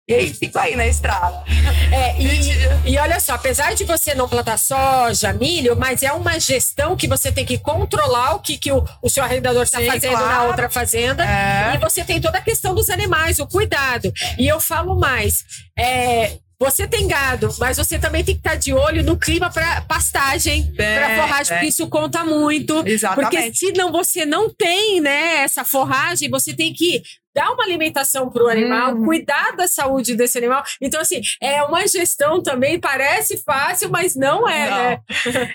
e 0.09 0.15
aí 0.15 0.33
fico 0.33 0.59
aí 0.59 0.75
na 0.75 0.87
estrada. 0.87 1.45
É, 1.93 2.17
e, 2.19 2.93
e, 2.93 2.99
olha 2.99 3.21
só, 3.21 3.35
apesar 3.35 3.75
de 3.75 3.85
você 3.85 4.15
não 4.15 4.27
plantar 4.27 4.57
soja, 4.57 5.35
milho, 5.35 5.77
mas 5.77 6.03
é 6.03 6.11
uma 6.13 6.41
gestão 6.41 6.97
que 6.97 7.07
você 7.07 7.31
tem 7.31 7.45
que 7.45 7.59
controlar 7.59 8.35
o 8.35 8.41
que, 8.41 8.57
que 8.57 8.73
o, 8.73 8.83
o 9.03 9.11
seu 9.11 9.23
arrendador 9.23 9.65
está 9.65 9.79
fazendo 9.83 10.13
claro. 10.13 10.27
na 10.27 10.43
outra 10.45 10.71
fazenda. 10.71 11.23
É. 11.25 11.75
E 11.75 11.79
você 11.79 12.03
tem 12.03 12.23
toda 12.23 12.39
a 12.39 12.41
questão 12.41 12.75
dos 12.75 12.89
animais, 12.89 13.39
o 13.39 13.47
cuidado. 13.47 14.11
E 14.39 14.49
eu 14.49 14.59
falo 14.59 14.99
mais. 14.99 15.45
É, 15.79 16.39
você 16.61 16.89
tem 16.89 17.07
gado, 17.07 17.55
mas 17.59 17.77
você 17.77 17.99
também 17.99 18.25
tem 18.25 18.35
que 18.35 18.41
estar 18.41 18.57
de 18.57 18.73
olho 18.73 19.05
no 19.05 19.17
clima 19.17 19.49
para 19.49 19.81
pastagem, 19.83 20.73
é, 20.77 20.99
para 20.99 21.23
forragem, 21.23 21.55
porque 21.55 21.69
isso 21.69 21.89
conta 21.89 22.25
muito. 22.25 22.83
Exatamente. 22.85 23.31
Porque 23.31 23.55
se 23.55 23.73
não 23.73 23.93
você 23.93 24.27
não 24.27 24.53
tem, 24.53 25.01
né, 25.01 25.37
essa 25.37 25.65
forragem, 25.65 26.29
você 26.29 26.55
tem 26.55 26.73
que 26.75 27.03
dar 27.33 27.53
uma 27.53 27.63
alimentação 27.63 28.29
para 28.29 28.43
o 28.43 28.49
animal, 28.49 28.95
uhum. 28.95 29.05
cuidar 29.05 29.55
da 29.57 29.69
saúde 29.69 30.17
desse 30.17 30.37
animal. 30.37 30.65
Então, 30.83 31.01
assim, 31.01 31.21
é 31.41 31.63
uma 31.63 31.87
gestão 31.87 32.43
também, 32.43 32.81
parece 32.81 33.37
fácil, 33.45 33.89
mas 33.91 34.17
não 34.17 34.49
é, 34.49 34.71
não. 34.71 34.77
né? 34.77 35.01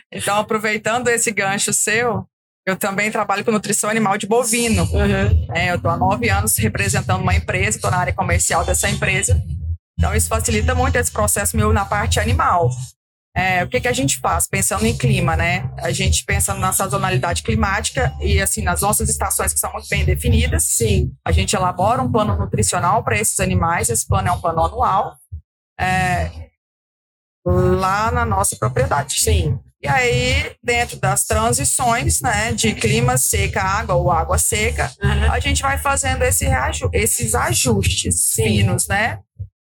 Então, 0.13 0.37
aproveitando 0.37 1.09
esse 1.09 1.31
gancho 1.31 1.73
seu, 1.73 2.25
eu 2.65 2.77
também 2.77 3.11
trabalho 3.11 3.43
com 3.43 3.51
nutrição 3.51 3.89
animal 3.89 4.17
de 4.17 4.25
bovino. 4.25 4.83
Uhum. 4.83 5.47
É, 5.53 5.71
eu 5.71 5.75
estou 5.75 5.91
há 5.91 5.97
nove 5.97 6.29
anos 6.29 6.57
representando 6.57 7.21
uma 7.21 7.35
empresa, 7.35 7.77
estou 7.77 7.91
na 7.91 7.97
área 7.97 8.13
comercial 8.13 8.63
dessa 8.63 8.89
empresa. 8.89 9.43
Então, 10.03 10.13
isso 10.13 10.27
facilita 10.27 10.75
muito 10.75 10.97
esse 10.97 11.09
processo 11.09 11.55
meu 11.55 11.71
na 11.71 11.85
parte 11.85 12.19
animal. 12.19 12.69
É, 13.33 13.63
o 13.63 13.69
que, 13.69 13.79
que 13.79 13.87
a 13.87 13.93
gente 13.93 14.19
faz? 14.19 14.45
Pensando 14.45 14.85
em 14.85 14.97
clima, 14.97 15.37
né? 15.37 15.71
A 15.77 15.93
gente 15.93 16.25
pensa 16.25 16.53
na 16.55 16.73
sazonalidade 16.73 17.41
climática 17.41 18.13
e, 18.19 18.41
assim, 18.41 18.61
nas 18.61 18.81
nossas 18.81 19.07
estações 19.07 19.53
que 19.53 19.59
são 19.61 19.71
muito 19.71 19.87
bem 19.87 20.03
definidas. 20.03 20.63
Sim. 20.63 21.13
A 21.23 21.31
gente 21.31 21.55
elabora 21.55 22.01
um 22.01 22.11
plano 22.11 22.35
nutricional 22.35 23.01
para 23.01 23.17
esses 23.17 23.39
animais. 23.39 23.87
Esse 23.87 24.05
plano 24.05 24.27
é 24.27 24.31
um 24.33 24.41
plano 24.41 24.65
anual. 24.65 25.15
É, 25.79 26.29
lá 27.45 28.11
na 28.11 28.25
nossa 28.25 28.57
propriedade. 28.57 29.21
Sim. 29.21 29.57
E 29.81 29.87
aí, 29.87 30.55
dentro 30.61 30.97
das 30.97 31.23
transições, 31.23 32.19
né, 32.19 32.51
de 32.51 32.73
clima 32.73 33.17
seca, 33.17 33.61
água 33.61 33.95
ou 33.95 34.11
água 34.11 34.37
seca, 34.37 34.91
uhum. 35.01 35.31
a 35.31 35.39
gente 35.39 35.61
vai 35.61 35.77
fazendo 35.77 36.23
esse 36.23 36.45
esses 36.91 37.33
ajustes 37.35 38.31
Sim. 38.33 38.43
finos, 38.43 38.87
né? 38.87 39.19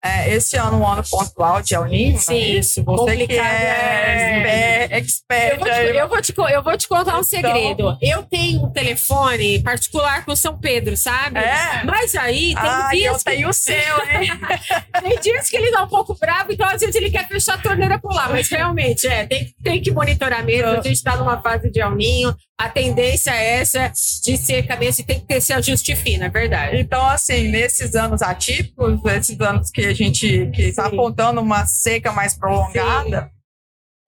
É, 0.05 0.33
esse 0.33 0.57
ano, 0.57 0.79
um 0.79 0.87
ano 0.87 1.03
pontual 1.03 1.61
de 1.61 1.75
El 1.75 1.87
Niño, 1.87 2.15
é 2.15 2.19
Sim, 2.19 2.59
isso, 2.59 2.85
você 2.85 3.27
que 3.27 3.37
é, 3.37 4.89
é 4.91 4.97
expert. 4.97 5.59
Eu 5.59 5.59
vou, 5.59 5.67
te, 5.69 5.97
eu, 5.97 6.09
vou 6.09 6.23
te, 6.23 6.35
eu 6.55 6.63
vou 6.63 6.77
te 6.77 6.89
contar 6.89 7.11
um 7.11 7.15
então... 7.15 7.25
segredo. 7.25 7.99
Eu 8.01 8.23
tenho 8.23 8.65
um 8.65 8.71
telefone 8.71 9.61
particular 9.61 10.25
com 10.25 10.37
São 10.37 10.57
Pedro, 10.57 10.97
sabe? 10.97 11.41
É. 11.41 11.83
Mas 11.85 12.15
aí 12.15 12.55
tem 12.55 12.71
ah, 12.71 12.89
dias. 12.93 13.13
Eu 13.13 13.25
tenho 13.25 13.49
o 13.49 13.53
seu, 13.53 13.75
hein? 13.75 14.31
tem 15.03 15.19
dias 15.19 15.51
que 15.51 15.57
ele 15.57 15.73
dá 15.73 15.83
um 15.83 15.89
pouco 15.89 16.15
bravo, 16.15 16.53
então 16.53 16.69
às 16.69 16.81
vezes 16.81 16.95
ele 16.95 17.11
quer 17.11 17.27
fechar 17.27 17.55
a 17.55 17.59
torneira 17.59 17.99
por 17.99 18.15
lá. 18.15 18.29
Mas 18.29 18.49
realmente, 18.49 19.09
é, 19.09 19.27
tem, 19.27 19.53
tem 19.65 19.83
que 19.83 19.91
monitorar 19.91 20.45
mesmo. 20.45 20.69
A 20.69 20.77
gente 20.77 20.93
está 20.93 21.17
numa 21.17 21.43
fase 21.43 21.71
de 21.71 21.81
El 21.81 21.97
Niño 21.97 22.37
a 22.61 22.69
tendência 22.69 23.31
é 23.31 23.61
essa 23.61 23.93
de 24.25 24.37
ser 24.37 24.67
cabeça 24.67 25.01
e 25.01 25.05
tem 25.05 25.21
que 25.21 25.27
ter 25.27 25.37
esse 25.37 25.53
ajuste 25.53 25.95
fino, 25.95 26.25
é 26.25 26.29
verdade. 26.29 26.77
Então, 26.77 27.09
assim, 27.09 27.47
nesses 27.49 27.95
anos 27.95 28.21
atípicos, 28.21 29.01
esses 29.05 29.41
anos 29.41 29.71
que 29.71 29.87
a 29.87 29.95
gente 29.95 30.51
está 30.59 30.87
apontando 30.87 31.41
uma 31.41 31.65
seca 31.67 32.11
mais 32.11 32.37
prolongada, 32.37 33.31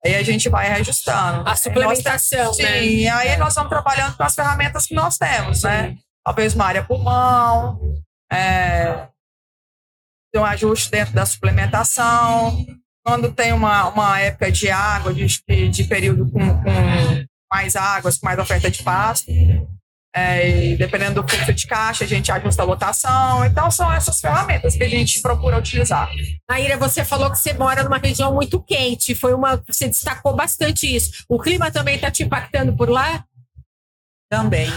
Sim. 0.05 0.11
aí 0.11 0.15
a 0.15 0.23
gente 0.23 0.49
vai 0.49 0.67
reajustando. 0.67 1.47
A 1.47 1.55
suplementação, 1.55 2.45
nós, 2.47 2.57
né? 2.57 2.81
Sim, 2.81 3.07
aí 3.07 3.29
é. 3.29 3.37
nós 3.37 3.55
vamos 3.55 3.69
trabalhando 3.69 4.17
com 4.17 4.23
as 4.23 4.35
ferramentas 4.35 4.85
que 4.85 4.93
nós 4.95 5.17
temos, 5.17 5.63
né? 5.63 5.83
Sim. 5.83 5.87
né? 5.87 5.97
Talvez 6.25 6.53
uma 6.53 6.65
área 6.65 6.83
pulmão, 6.83 7.79
é, 8.31 9.07
um 10.35 10.43
ajuste 10.43 10.91
dentro 10.91 11.13
da 11.13 11.25
suplementação. 11.25 12.65
Quando 13.03 13.31
tem 13.31 13.53
uma, 13.53 13.87
uma 13.87 14.19
época 14.19 14.51
de 14.51 14.69
água, 14.69 15.13
de, 15.13 15.25
de 15.69 15.83
período 15.85 16.29
com, 16.29 16.61
com 16.61 16.80
mais 17.51 17.75
águas, 17.75 18.17
com 18.17 18.25
mais 18.25 18.39
oferta 18.39 18.71
de 18.71 18.81
pasto. 18.81 19.31
É, 20.13 20.75
dependendo 20.75 21.21
do 21.21 21.27
fluxo 21.27 21.53
de 21.53 21.65
caixa, 21.65 22.03
a 22.03 22.07
gente 22.07 22.31
ajusta 22.31 22.61
a 22.61 22.65
lotação. 22.65 23.45
Então, 23.45 23.71
são 23.71 23.91
essas 23.91 24.19
ferramentas 24.19 24.75
que 24.75 24.83
a 24.83 24.89
gente 24.89 25.21
procura 25.21 25.57
utilizar. 25.57 26.09
Naira, 26.49 26.77
você 26.77 27.05
falou 27.05 27.31
que 27.31 27.37
você 27.37 27.53
mora 27.53 27.83
numa 27.83 27.97
região 27.97 28.33
muito 28.33 28.61
quente. 28.61 29.15
Foi 29.15 29.33
uma, 29.33 29.61
você 29.67 29.87
destacou 29.87 30.35
bastante 30.35 30.93
isso. 30.93 31.23
O 31.29 31.39
clima 31.39 31.71
também 31.71 31.95
está 31.95 32.11
te 32.11 32.23
impactando 32.23 32.75
por 32.75 32.89
lá? 32.89 33.23
Também. 34.29 34.69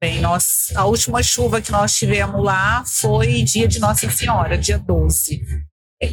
Bem, 0.00 0.20
nós, 0.20 0.72
a 0.76 0.84
última 0.84 1.20
chuva 1.24 1.60
que 1.60 1.72
nós 1.72 1.92
tivemos 1.92 2.42
lá 2.44 2.84
foi 2.86 3.42
dia 3.42 3.66
de 3.66 3.80
Nossa 3.80 4.08
Senhora, 4.08 4.56
dia 4.56 4.78
12. 4.78 5.44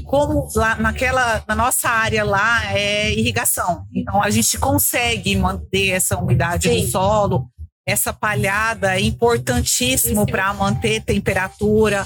Como 0.06 0.50
lá 0.56 0.76
naquela 0.76 1.44
na 1.48 1.56
nossa 1.56 1.90
área 1.90 2.24
lá 2.24 2.74
é 2.74 3.14
irrigação. 3.14 3.86
Então 3.94 4.22
a 4.22 4.30
gente 4.30 4.58
consegue 4.58 5.36
manter 5.36 5.90
essa 5.90 6.18
umidade 6.18 6.68
Sim. 6.68 6.82
do 6.82 6.92
solo. 6.92 7.50
Essa 7.88 8.12
palhada 8.12 8.96
é 8.96 9.02
importantíssimo 9.02 10.26
para 10.26 10.52
manter 10.54 11.04
temperatura, 11.04 12.06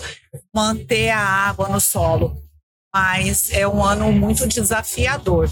manter 0.53 1.09
a 1.09 1.21
água 1.21 1.69
no 1.69 1.79
solo. 1.79 2.35
Mas 2.93 3.49
é 3.51 3.65
um 3.65 3.81
ano 3.81 4.11
muito 4.11 4.45
desafiador. 4.45 5.49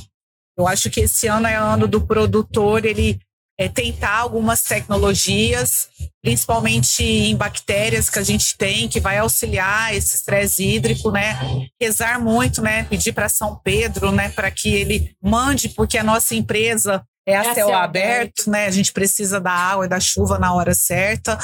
Eu 0.58 0.68
acho 0.68 0.90
que 0.90 1.02
esse 1.02 1.28
ano 1.28 1.48
é 1.48 1.56
ano 1.56 1.88
do 1.88 2.02
produtor 2.02 2.84
ele 2.84 3.20
é, 3.60 3.68
tentar 3.68 4.18
algumas 4.18 4.62
tecnologias, 4.62 5.88
principalmente 6.22 7.04
em 7.04 7.36
bactérias 7.36 8.10
que 8.10 8.20
a 8.20 8.24
gente 8.24 8.56
tem, 8.56 8.88
que 8.88 9.00
vai 9.00 9.18
auxiliar 9.18 9.96
esse 9.96 10.16
estresse 10.16 10.64
hídrico, 10.64 11.12
né? 11.12 11.68
Rezar 11.82 12.22
muito, 12.22 12.62
né? 12.62 12.84
Pedir 12.84 13.14
para 13.14 13.28
São 13.28 13.60
Pedro, 13.64 14.12
né? 14.12 14.30
Para 14.30 14.52
que 14.52 14.70
ele 14.70 15.16
mande, 15.22 15.70
porque 15.70 15.98
a 15.98 16.04
nossa 16.04 16.36
empresa 16.36 17.04
é 17.28 17.36
a, 17.36 17.42
é 17.42 17.56
céu, 17.56 17.68
céu 17.68 17.76
aberto, 17.76 18.42
aberto, 18.42 18.50
né? 18.52 18.66
A 18.68 18.72
gente 18.72 18.94
precisa 18.94 19.40
da 19.42 19.52
água 19.52 19.86
e 19.86 19.90
da 19.90 20.00
chuva 20.00 20.38
na 20.38 20.54
hora 20.54 20.76
certa. 20.76 21.40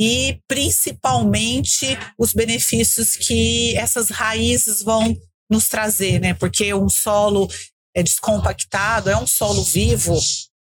E 0.00 0.40
principalmente 0.48 1.98
os 2.16 2.32
benefícios 2.32 3.16
que 3.16 3.76
essas 3.76 4.08
raízes 4.08 4.82
vão 4.82 5.14
nos 5.50 5.68
trazer, 5.68 6.20
né? 6.20 6.32
Porque 6.32 6.72
um 6.72 6.88
solo 6.88 7.48
é 7.94 8.02
descompactado, 8.02 9.10
é 9.10 9.16
um 9.16 9.26
solo 9.26 9.62
vivo, 9.62 10.16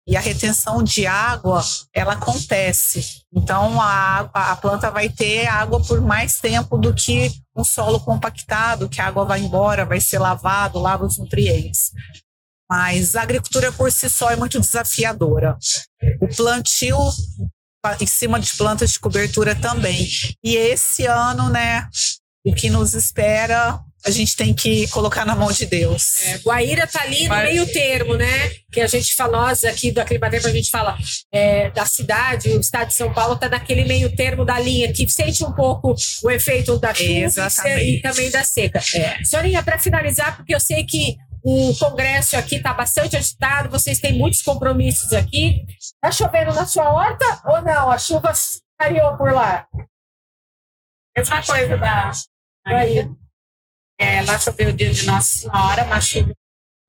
e 0.07 0.17
a 0.17 0.21
retenção 0.21 0.83
de 0.83 1.07
água 1.07 1.63
ela 1.95 2.15
acontece. 2.15 3.23
Então 3.33 3.81
a, 3.81 4.29
a 4.33 4.57
planta 4.57 4.91
vai 4.91 5.09
ter 5.09 5.47
água 5.47 5.81
por 5.83 6.01
mais 6.01 6.41
tempo 6.41 6.77
do 6.77 6.93
que 6.93 7.31
um 7.57 7.65
solo 7.65 8.01
compactado, 8.01 8.89
que 8.89 9.01
a 9.01 9.07
água 9.07 9.25
vai 9.25 9.41
embora, 9.41 9.85
vai 9.85 10.01
ser 10.01 10.19
lavado, 10.19 10.79
lava 10.79 11.05
os 11.05 11.19
nutrientes. 11.19 11.93
Mas 12.71 13.15
a 13.15 13.23
agricultura 13.23 13.71
por 13.71 13.93
si 13.93 14.09
só 14.09 14.31
é 14.31 14.37
muito 14.37 14.59
desafiadora. 14.59 15.57
O 16.21 16.29
plantio 16.29 16.97
em 18.01 18.07
cima 18.07 18.41
de 18.41 18.57
plantas 18.57 18.93
de 18.93 19.01
cobertura 19.01 19.55
também. 19.55 20.09
E 20.43 20.57
esse 20.57 21.05
ano, 21.05 21.51
né, 21.51 21.89
o 22.45 22.55
que 22.55 22.71
nos 22.71 22.95
espera 22.95 23.81
a 24.05 24.11
gente 24.11 24.37
tem 24.37 24.53
que 24.53 24.89
colocar 24.89 25.25
na 25.25 25.35
mão 25.35 25.53
de 25.53 25.65
Deus. 25.67 26.23
É, 26.23 26.39
Guaíra 26.39 26.87
tá 26.87 27.03
ali 27.03 27.29
Mas... 27.29 27.39
no 27.39 27.51
meio 27.51 27.73
termo, 27.73 28.15
né? 28.15 28.51
Que 28.71 28.81
a 28.81 28.87
gente 28.87 29.15
fala, 29.15 29.43
nós 29.43 29.65
aqui 29.65 29.93
do 29.93 30.01
Aclimatempo, 30.01 30.47
a 30.47 30.53
gente 30.53 30.71
fala 30.71 30.99
é, 31.33 31.71
da 31.71 31.87
cidade, 31.87 32.49
o 32.49 32.61
estado 32.61 32.89
de 32.89 32.95
São 32.95 33.13
Paulo 33.13 33.37
tá 33.37 33.49
naquele 33.49 33.85
meio 33.85 34.15
termo 34.15 34.45
da 34.45 34.59
linha, 34.59 34.93
que 34.93 35.09
sente 35.09 35.45
um 35.45 35.53
pouco 35.53 35.95
o 36.25 36.31
efeito 36.31 36.79
da 36.79 36.93
chuva 36.93 37.49
e 37.81 38.01
também 38.01 38.31
da 38.31 38.43
seca. 38.43 38.81
É. 38.95 39.23
Senhorinha, 39.25 39.63
para 39.63 39.79
finalizar, 39.79 40.37
porque 40.37 40.55
eu 40.55 40.61
sei 40.61 40.85
que 40.85 41.17
o 41.45 41.75
congresso 41.79 42.37
aqui 42.37 42.57
está 42.57 42.73
bastante 42.73 43.17
agitado, 43.17 43.69
vocês 43.69 43.99
têm 43.99 44.13
muitos 44.13 44.43
compromissos 44.43 45.13
aqui. 45.13 45.65
Tá 46.01 46.11
chovendo 46.11 46.55
na 46.55 46.67
sua 46.67 46.93
horta 46.93 47.25
ou 47.45 47.63
não? 47.63 47.91
A 47.91 47.99
chuva 47.99 48.33
caiu 48.79 49.17
por 49.17 49.33
lá? 49.33 49.67
Mesma 51.17 51.43
coisa 51.43 51.77
da... 51.77 52.13
Aí. 52.65 53.09
É, 54.03 54.21
lá 54.23 54.37
choveu 54.37 54.71
o 54.71 54.73
dia 54.73 54.93
de 54.93 55.07
Nossa 55.07 55.43
Senhora, 55.43 55.85
uma 55.85 56.01
chuva 56.01 56.33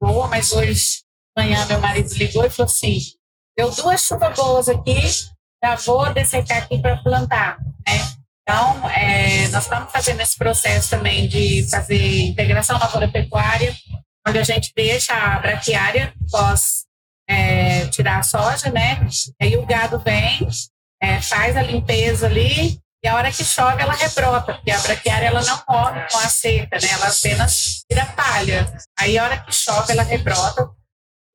boa, 0.02 0.28
mas 0.28 0.52
hoje 0.52 1.04
manhã 1.38 1.64
meu 1.68 1.80
marido 1.80 2.12
ligou 2.16 2.44
e 2.44 2.50
falou 2.50 2.66
assim: 2.66 2.98
deu 3.56 3.70
duas 3.70 4.04
chuvas 4.04 4.36
boas 4.36 4.68
aqui, 4.68 5.00
já 5.64 5.76
vou 5.86 6.12
dessecar 6.12 6.64
aqui 6.64 6.80
para 6.80 6.98
plantar, 7.04 7.60
né? 7.88 8.00
Então, 8.42 8.90
é, 8.90 9.48
nós 9.50 9.64
estamos 9.64 9.92
fazendo 9.92 10.22
esse 10.22 10.36
processo 10.36 10.90
também 10.90 11.28
de 11.28 11.70
fazer 11.70 12.22
integração 12.22 12.80
lavoura-pecuária, 12.80 13.76
onde 14.28 14.40
a 14.40 14.44
gente 14.44 14.74
deixa 14.76 15.14
a 15.14 15.40
braquiária 15.40 16.12
pós 16.32 16.86
é, 17.30 17.86
tirar 17.90 18.18
a 18.18 18.24
soja, 18.24 18.72
né? 18.72 19.08
Aí 19.40 19.56
o 19.56 19.68
gado 19.68 20.00
vem, 20.00 20.48
é, 21.00 21.22
faz 21.22 21.56
a 21.56 21.62
limpeza 21.62 22.26
ali 22.26 22.82
e 23.04 23.08
a 23.08 23.16
hora 23.16 23.32
que 23.32 23.44
chove 23.44 23.82
ela 23.82 23.94
rebrota, 23.94 24.54
porque 24.54 24.72
a 24.72 24.80
braquiária 24.80 25.28
ela 25.28 25.44
não 25.44 25.62
morre 25.68 26.08
com 26.10 26.18
a 26.20 26.30
seca, 26.30 26.80
né? 26.82 26.88
Ela 26.90 27.08
apenas 27.08 27.84
vira 27.90 28.06
palha. 28.06 28.74
Aí 28.98 29.18
a 29.18 29.24
hora 29.26 29.38
que 29.44 29.52
chove 29.52 29.92
ela 29.92 30.04
rebrota, 30.04 30.70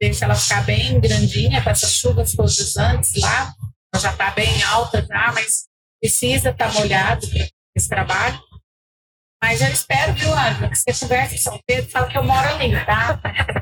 deixa 0.00 0.24
ela 0.24 0.34
ficar 0.34 0.64
bem 0.64 0.98
grandinha, 0.98 1.62
com 1.62 1.68
essas 1.68 1.92
chuvas 1.92 2.32
todas 2.32 2.76
antes 2.78 3.20
lá, 3.20 3.52
ela 3.92 4.02
já 4.02 4.12
está 4.12 4.30
bem 4.30 4.62
alta 4.62 5.04
já, 5.04 5.32
mas 5.34 5.66
precisa 6.00 6.50
estar 6.50 6.72
tá 6.72 6.72
molhado 6.72 7.26
esse 7.76 7.88
trabalho. 7.88 8.40
Mas 9.42 9.60
eu 9.60 9.68
espero, 9.68 10.12
viu, 10.14 10.32
Ângela, 10.32 10.68
que 10.68 10.76
você 10.76 10.92
converse 10.92 11.36
com 11.36 11.50
São 11.50 11.60
Pedro, 11.64 11.90
fala 11.90 12.08
que 12.08 12.18
eu 12.18 12.24
moro 12.24 12.48
ali, 12.48 12.84
tá? 12.84 13.20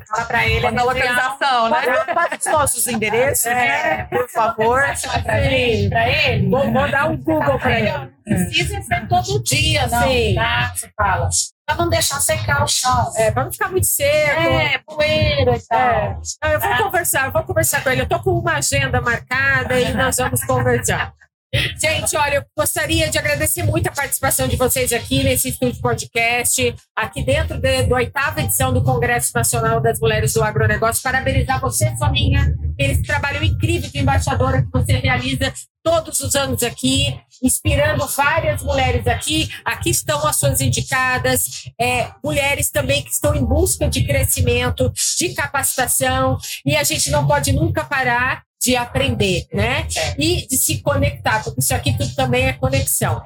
Fala 0.08 0.24
pra 0.24 0.46
ele. 0.46 0.70
Na 0.70 0.82
localização, 0.82 1.68
né? 1.68 1.80
Passa 2.14 2.36
os 2.38 2.46
nossos 2.46 2.86
endereços, 2.86 3.46
é, 3.46 3.54
né? 3.54 4.04
Por 4.04 4.28
favor. 4.30 4.82
Pra 5.22 5.40
ele. 5.40 5.90
Pra 5.90 6.08
ele. 6.08 6.48
Vou, 6.48 6.72
vou 6.72 6.90
dar 6.90 7.10
um 7.10 7.16
Google 7.18 7.58
pra 7.58 7.78
ele. 7.78 7.92
Precisa 8.24 8.80
ser 8.82 9.06
todo 9.06 9.42
dia, 9.42 9.86
não, 9.86 10.08
Sim. 10.08 10.34
tá? 10.34 10.72
Você 10.74 10.90
fala. 10.96 11.28
Pra 11.66 11.76
não 11.76 11.90
deixar 11.90 12.20
secar 12.20 12.64
o 12.64 12.66
chão. 12.66 13.12
É, 13.16 13.30
pra 13.30 13.44
não 13.44 13.52
ficar 13.52 13.68
muito 13.68 13.86
seco. 13.86 14.40
É, 14.40 14.78
poeira 14.86 15.56
e 15.56 15.66
tal. 15.66 15.78
É. 15.78 16.16
Não, 16.42 16.52
eu 16.52 16.60
vou 16.60 16.70
é. 16.70 16.82
conversar, 16.82 17.26
eu 17.26 17.32
vou 17.32 17.42
conversar 17.42 17.84
com 17.84 17.90
ele. 17.90 18.00
Eu 18.00 18.08
tô 18.08 18.18
com 18.20 18.30
uma 18.30 18.54
agenda 18.54 19.00
marcada 19.00 19.78
e 19.78 19.92
nós 19.92 20.16
vamos 20.16 20.42
conversar. 20.44 21.12
Gente, 21.80 22.16
olha, 22.16 22.36
eu 22.36 22.44
gostaria 22.56 23.08
de 23.08 23.18
agradecer 23.18 23.62
muito 23.62 23.86
a 23.88 23.92
participação 23.92 24.48
de 24.48 24.56
vocês 24.56 24.92
aqui 24.92 25.22
nesse 25.22 25.48
estúdio 25.48 25.80
podcast, 25.80 26.74
aqui 26.94 27.22
dentro 27.22 27.58
de, 27.58 27.84
da 27.84 27.96
oitava 27.96 28.40
edição 28.40 28.72
do 28.72 28.82
Congresso 28.82 29.32
Nacional 29.34 29.80
das 29.80 29.98
Mulheres 29.98 30.32
do 30.34 30.42
Agronegócio. 30.42 31.02
Parabenizar 31.02 31.60
você, 31.60 31.94
Soninha, 31.96 32.54
esse 32.78 33.02
trabalho 33.02 33.42
incrível 33.42 33.90
de 33.90 33.98
embaixadora 33.98 34.62
que 34.62 34.70
você 34.70 34.92
realiza 34.94 35.52
todos 35.82 36.18
os 36.18 36.34
anos 36.34 36.64
aqui, 36.64 37.16
inspirando 37.42 38.06
várias 38.08 38.62
mulheres 38.62 39.06
aqui. 39.06 39.48
Aqui 39.64 39.90
estão 39.90 40.26
as 40.26 40.36
suas 40.36 40.60
indicadas, 40.60 41.70
é, 41.80 42.10
mulheres 42.24 42.70
também 42.70 43.02
que 43.02 43.10
estão 43.10 43.34
em 43.36 43.44
busca 43.44 43.88
de 43.88 44.04
crescimento, 44.04 44.92
de 45.16 45.32
capacitação, 45.32 46.38
e 46.64 46.76
a 46.76 46.82
gente 46.82 47.08
não 47.10 47.26
pode 47.26 47.52
nunca 47.52 47.84
parar 47.84 48.45
de 48.66 48.74
aprender, 48.74 49.46
né? 49.52 49.86
E 50.18 50.44
de 50.48 50.58
se 50.58 50.82
conectar, 50.82 51.44
porque 51.44 51.60
isso 51.60 51.72
aqui 51.72 51.96
tudo 51.96 52.12
também 52.16 52.48
é 52.48 52.52
conexão. 52.52 53.22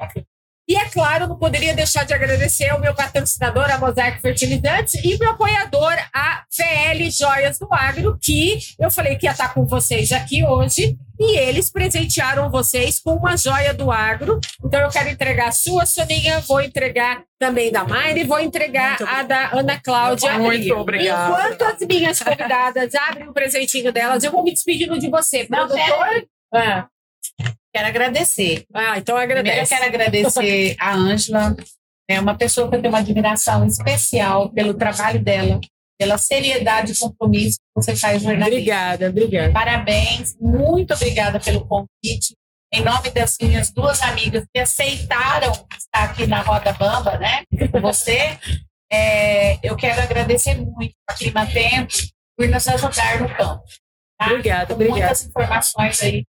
E 0.68 0.76
é 0.76 0.84
claro, 0.90 1.26
não 1.26 1.38
poderia 1.38 1.74
deixar 1.74 2.04
de 2.04 2.12
agradecer 2.12 2.68
ao 2.68 2.78
meu 2.78 2.94
patrocinador, 2.94 3.70
a 3.70 3.78
Mosaic 3.78 4.20
Fertilizantes, 4.20 4.94
e 5.02 5.18
meu 5.18 5.30
apoiador, 5.30 5.94
a 6.14 6.44
VL 6.54 7.10
Joias 7.10 7.58
do 7.58 7.66
Agro, 7.72 8.18
que 8.20 8.58
eu 8.78 8.90
falei 8.90 9.16
que 9.16 9.26
ia 9.26 9.32
estar 9.32 9.54
com 9.54 9.64
vocês 9.64 10.12
aqui 10.12 10.44
hoje, 10.44 10.98
e 11.20 11.36
eles 11.36 11.70
presentearam 11.70 12.50
vocês 12.50 12.98
com 12.98 13.14
uma 13.14 13.36
joia 13.36 13.74
do 13.74 13.90
agro. 13.90 14.40
Então 14.64 14.80
eu 14.80 14.88
quero 14.88 15.10
entregar 15.10 15.48
a 15.48 15.52
sua, 15.52 15.84
Soninha, 15.84 16.40
vou 16.40 16.62
entregar 16.62 17.22
também 17.38 17.70
da 17.70 17.84
Mayra 17.84 18.18
e 18.18 18.24
vou 18.24 18.40
entregar 18.40 18.96
a 19.06 19.22
da 19.22 19.50
Ana 19.52 19.78
Cláudia. 19.78 20.38
Muito 20.38 20.74
obrigada. 20.74 21.52
Enquanto 21.52 21.62
as 21.62 21.86
minhas 21.86 22.18
convidadas 22.24 22.94
abrem 22.94 23.28
o 23.28 23.34
presentinho 23.34 23.92
delas, 23.92 24.24
eu 24.24 24.32
vou 24.32 24.42
me 24.42 24.50
despedindo 24.50 24.98
de 24.98 25.10
você, 25.10 25.44
produtor. 25.44 26.26
Ah. 26.54 26.88
Quero 27.72 27.86
agradecer. 27.86 28.64
Ah, 28.74 28.96
então 28.96 29.16
agradece. 29.16 29.42
Primeiro 29.42 29.64
eu 29.64 29.68
quero 29.68 29.84
agradecer 29.84 30.76
a 30.80 30.94
Ângela, 30.94 31.54
é 32.08 32.18
uma 32.18 32.34
pessoa 32.34 32.68
que 32.68 32.76
eu 32.76 32.80
tenho 32.80 32.92
uma 32.92 33.00
admiração 33.00 33.66
especial 33.66 34.50
pelo 34.50 34.72
trabalho 34.72 35.22
dela, 35.22 35.60
pela 36.00 36.16
seriedade 36.16 36.92
e 36.92 36.98
compromisso 36.98 37.58
que 37.58 37.74
você 37.74 37.94
faz 37.94 38.22
jornalismo. 38.22 38.56
Obrigada, 38.56 39.10
obrigada. 39.10 39.52
Parabéns, 39.52 40.34
muito 40.40 40.94
obrigada 40.94 41.38
pelo 41.38 41.66
convite. 41.66 42.34
Em 42.72 42.82
nome 42.82 43.10
das 43.10 43.36
minhas 43.38 43.70
duas 43.70 44.00
amigas 44.00 44.46
que 44.50 44.58
aceitaram 44.58 45.52
estar 45.76 46.04
aqui 46.04 46.26
na 46.26 46.40
Roda 46.40 46.72
Bamba, 46.72 47.18
né, 47.18 47.42
com 47.70 47.82
você, 47.82 48.38
é, 48.90 49.58
eu 49.62 49.76
quero 49.76 50.00
agradecer 50.00 50.54
muito 50.54 50.94
a 51.06 51.12
Clima 51.12 51.44
Tempo 51.46 51.92
por 52.34 52.48
nos 52.48 52.66
ajudar 52.66 53.20
no 53.20 53.28
campo. 53.36 53.64
Tá? 54.18 54.26
Obrigada, 54.28 54.72
obrigada. 54.72 55.00
Muitas 55.00 55.26
informações 55.26 56.02
aí 56.02 56.24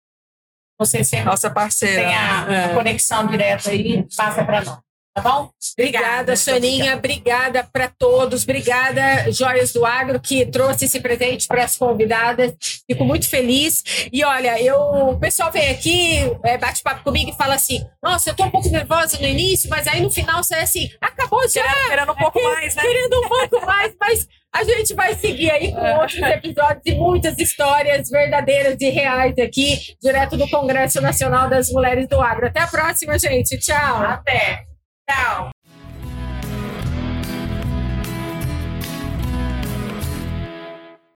você 0.80 1.04
sempre 1.04 1.26
Nossa 1.26 1.50
parceira. 1.50 2.04
tem 2.04 2.14
a, 2.14 2.46
a 2.46 2.52
é. 2.52 2.74
conexão 2.74 3.26
direta 3.26 3.68
aí, 3.68 4.06
passa 4.16 4.44
para 4.44 4.64
nós. 4.64 4.78
Tá 5.14 5.22
bom? 5.22 5.50
Obrigada, 5.76 6.36
Soninha. 6.36 6.94
Obrigada 6.96 7.64
para 7.72 7.88
todos. 7.88 8.44
Obrigada, 8.44 9.30
Joias 9.32 9.72
do 9.72 9.84
Agro, 9.84 10.20
que 10.20 10.46
trouxe 10.46 10.84
esse 10.84 11.00
presente 11.00 11.48
para 11.48 11.64
as 11.64 11.76
convidadas. 11.76 12.54
Fico 12.88 13.04
muito 13.04 13.28
feliz. 13.28 13.82
E 14.12 14.24
olha, 14.24 14.60
eu, 14.62 14.78
o 14.78 15.18
pessoal 15.18 15.50
vem 15.50 15.70
aqui, 15.70 16.18
é, 16.44 16.56
bate 16.56 16.82
papo 16.82 17.02
comigo 17.02 17.30
e 17.30 17.36
fala 17.36 17.54
assim: 17.54 17.84
Nossa, 18.02 18.30
eu 18.30 18.36
tô 18.36 18.44
um 18.44 18.50
pouco 18.50 18.68
nervosa 18.68 19.18
no 19.18 19.26
início, 19.26 19.68
mas 19.68 19.88
aí 19.88 20.00
no 20.00 20.10
final 20.10 20.42
sai 20.44 20.62
assim: 20.62 20.88
acabou 21.00 21.48
já. 21.48 21.64
Querendo, 21.88 22.12
um 22.12 22.16
pouco 22.16 22.42
mais, 22.42 22.76
né? 22.76 22.82
Querendo 22.82 23.18
um 23.18 23.28
pouco 23.28 23.66
mais, 23.66 23.94
mas 24.00 24.28
a 24.54 24.62
gente 24.62 24.94
vai 24.94 25.14
seguir 25.16 25.50
aí 25.50 25.72
com 25.72 26.00
outros 26.00 26.22
episódios 26.22 26.82
e 26.86 26.94
muitas 26.94 27.38
histórias 27.38 28.08
verdadeiras 28.08 28.76
e 28.80 28.88
reais 28.88 29.36
aqui, 29.38 29.78
direto 30.00 30.36
do 30.36 30.48
Congresso 30.48 31.00
Nacional 31.00 31.48
das 31.48 31.70
Mulheres 31.70 32.06
do 32.08 32.20
Agro. 32.20 32.46
Até 32.46 32.60
a 32.60 32.66
próxima, 32.66 33.18
gente. 33.18 33.58
Tchau. 33.58 34.02
Até. 34.02 34.67
Tchau. 35.08 35.57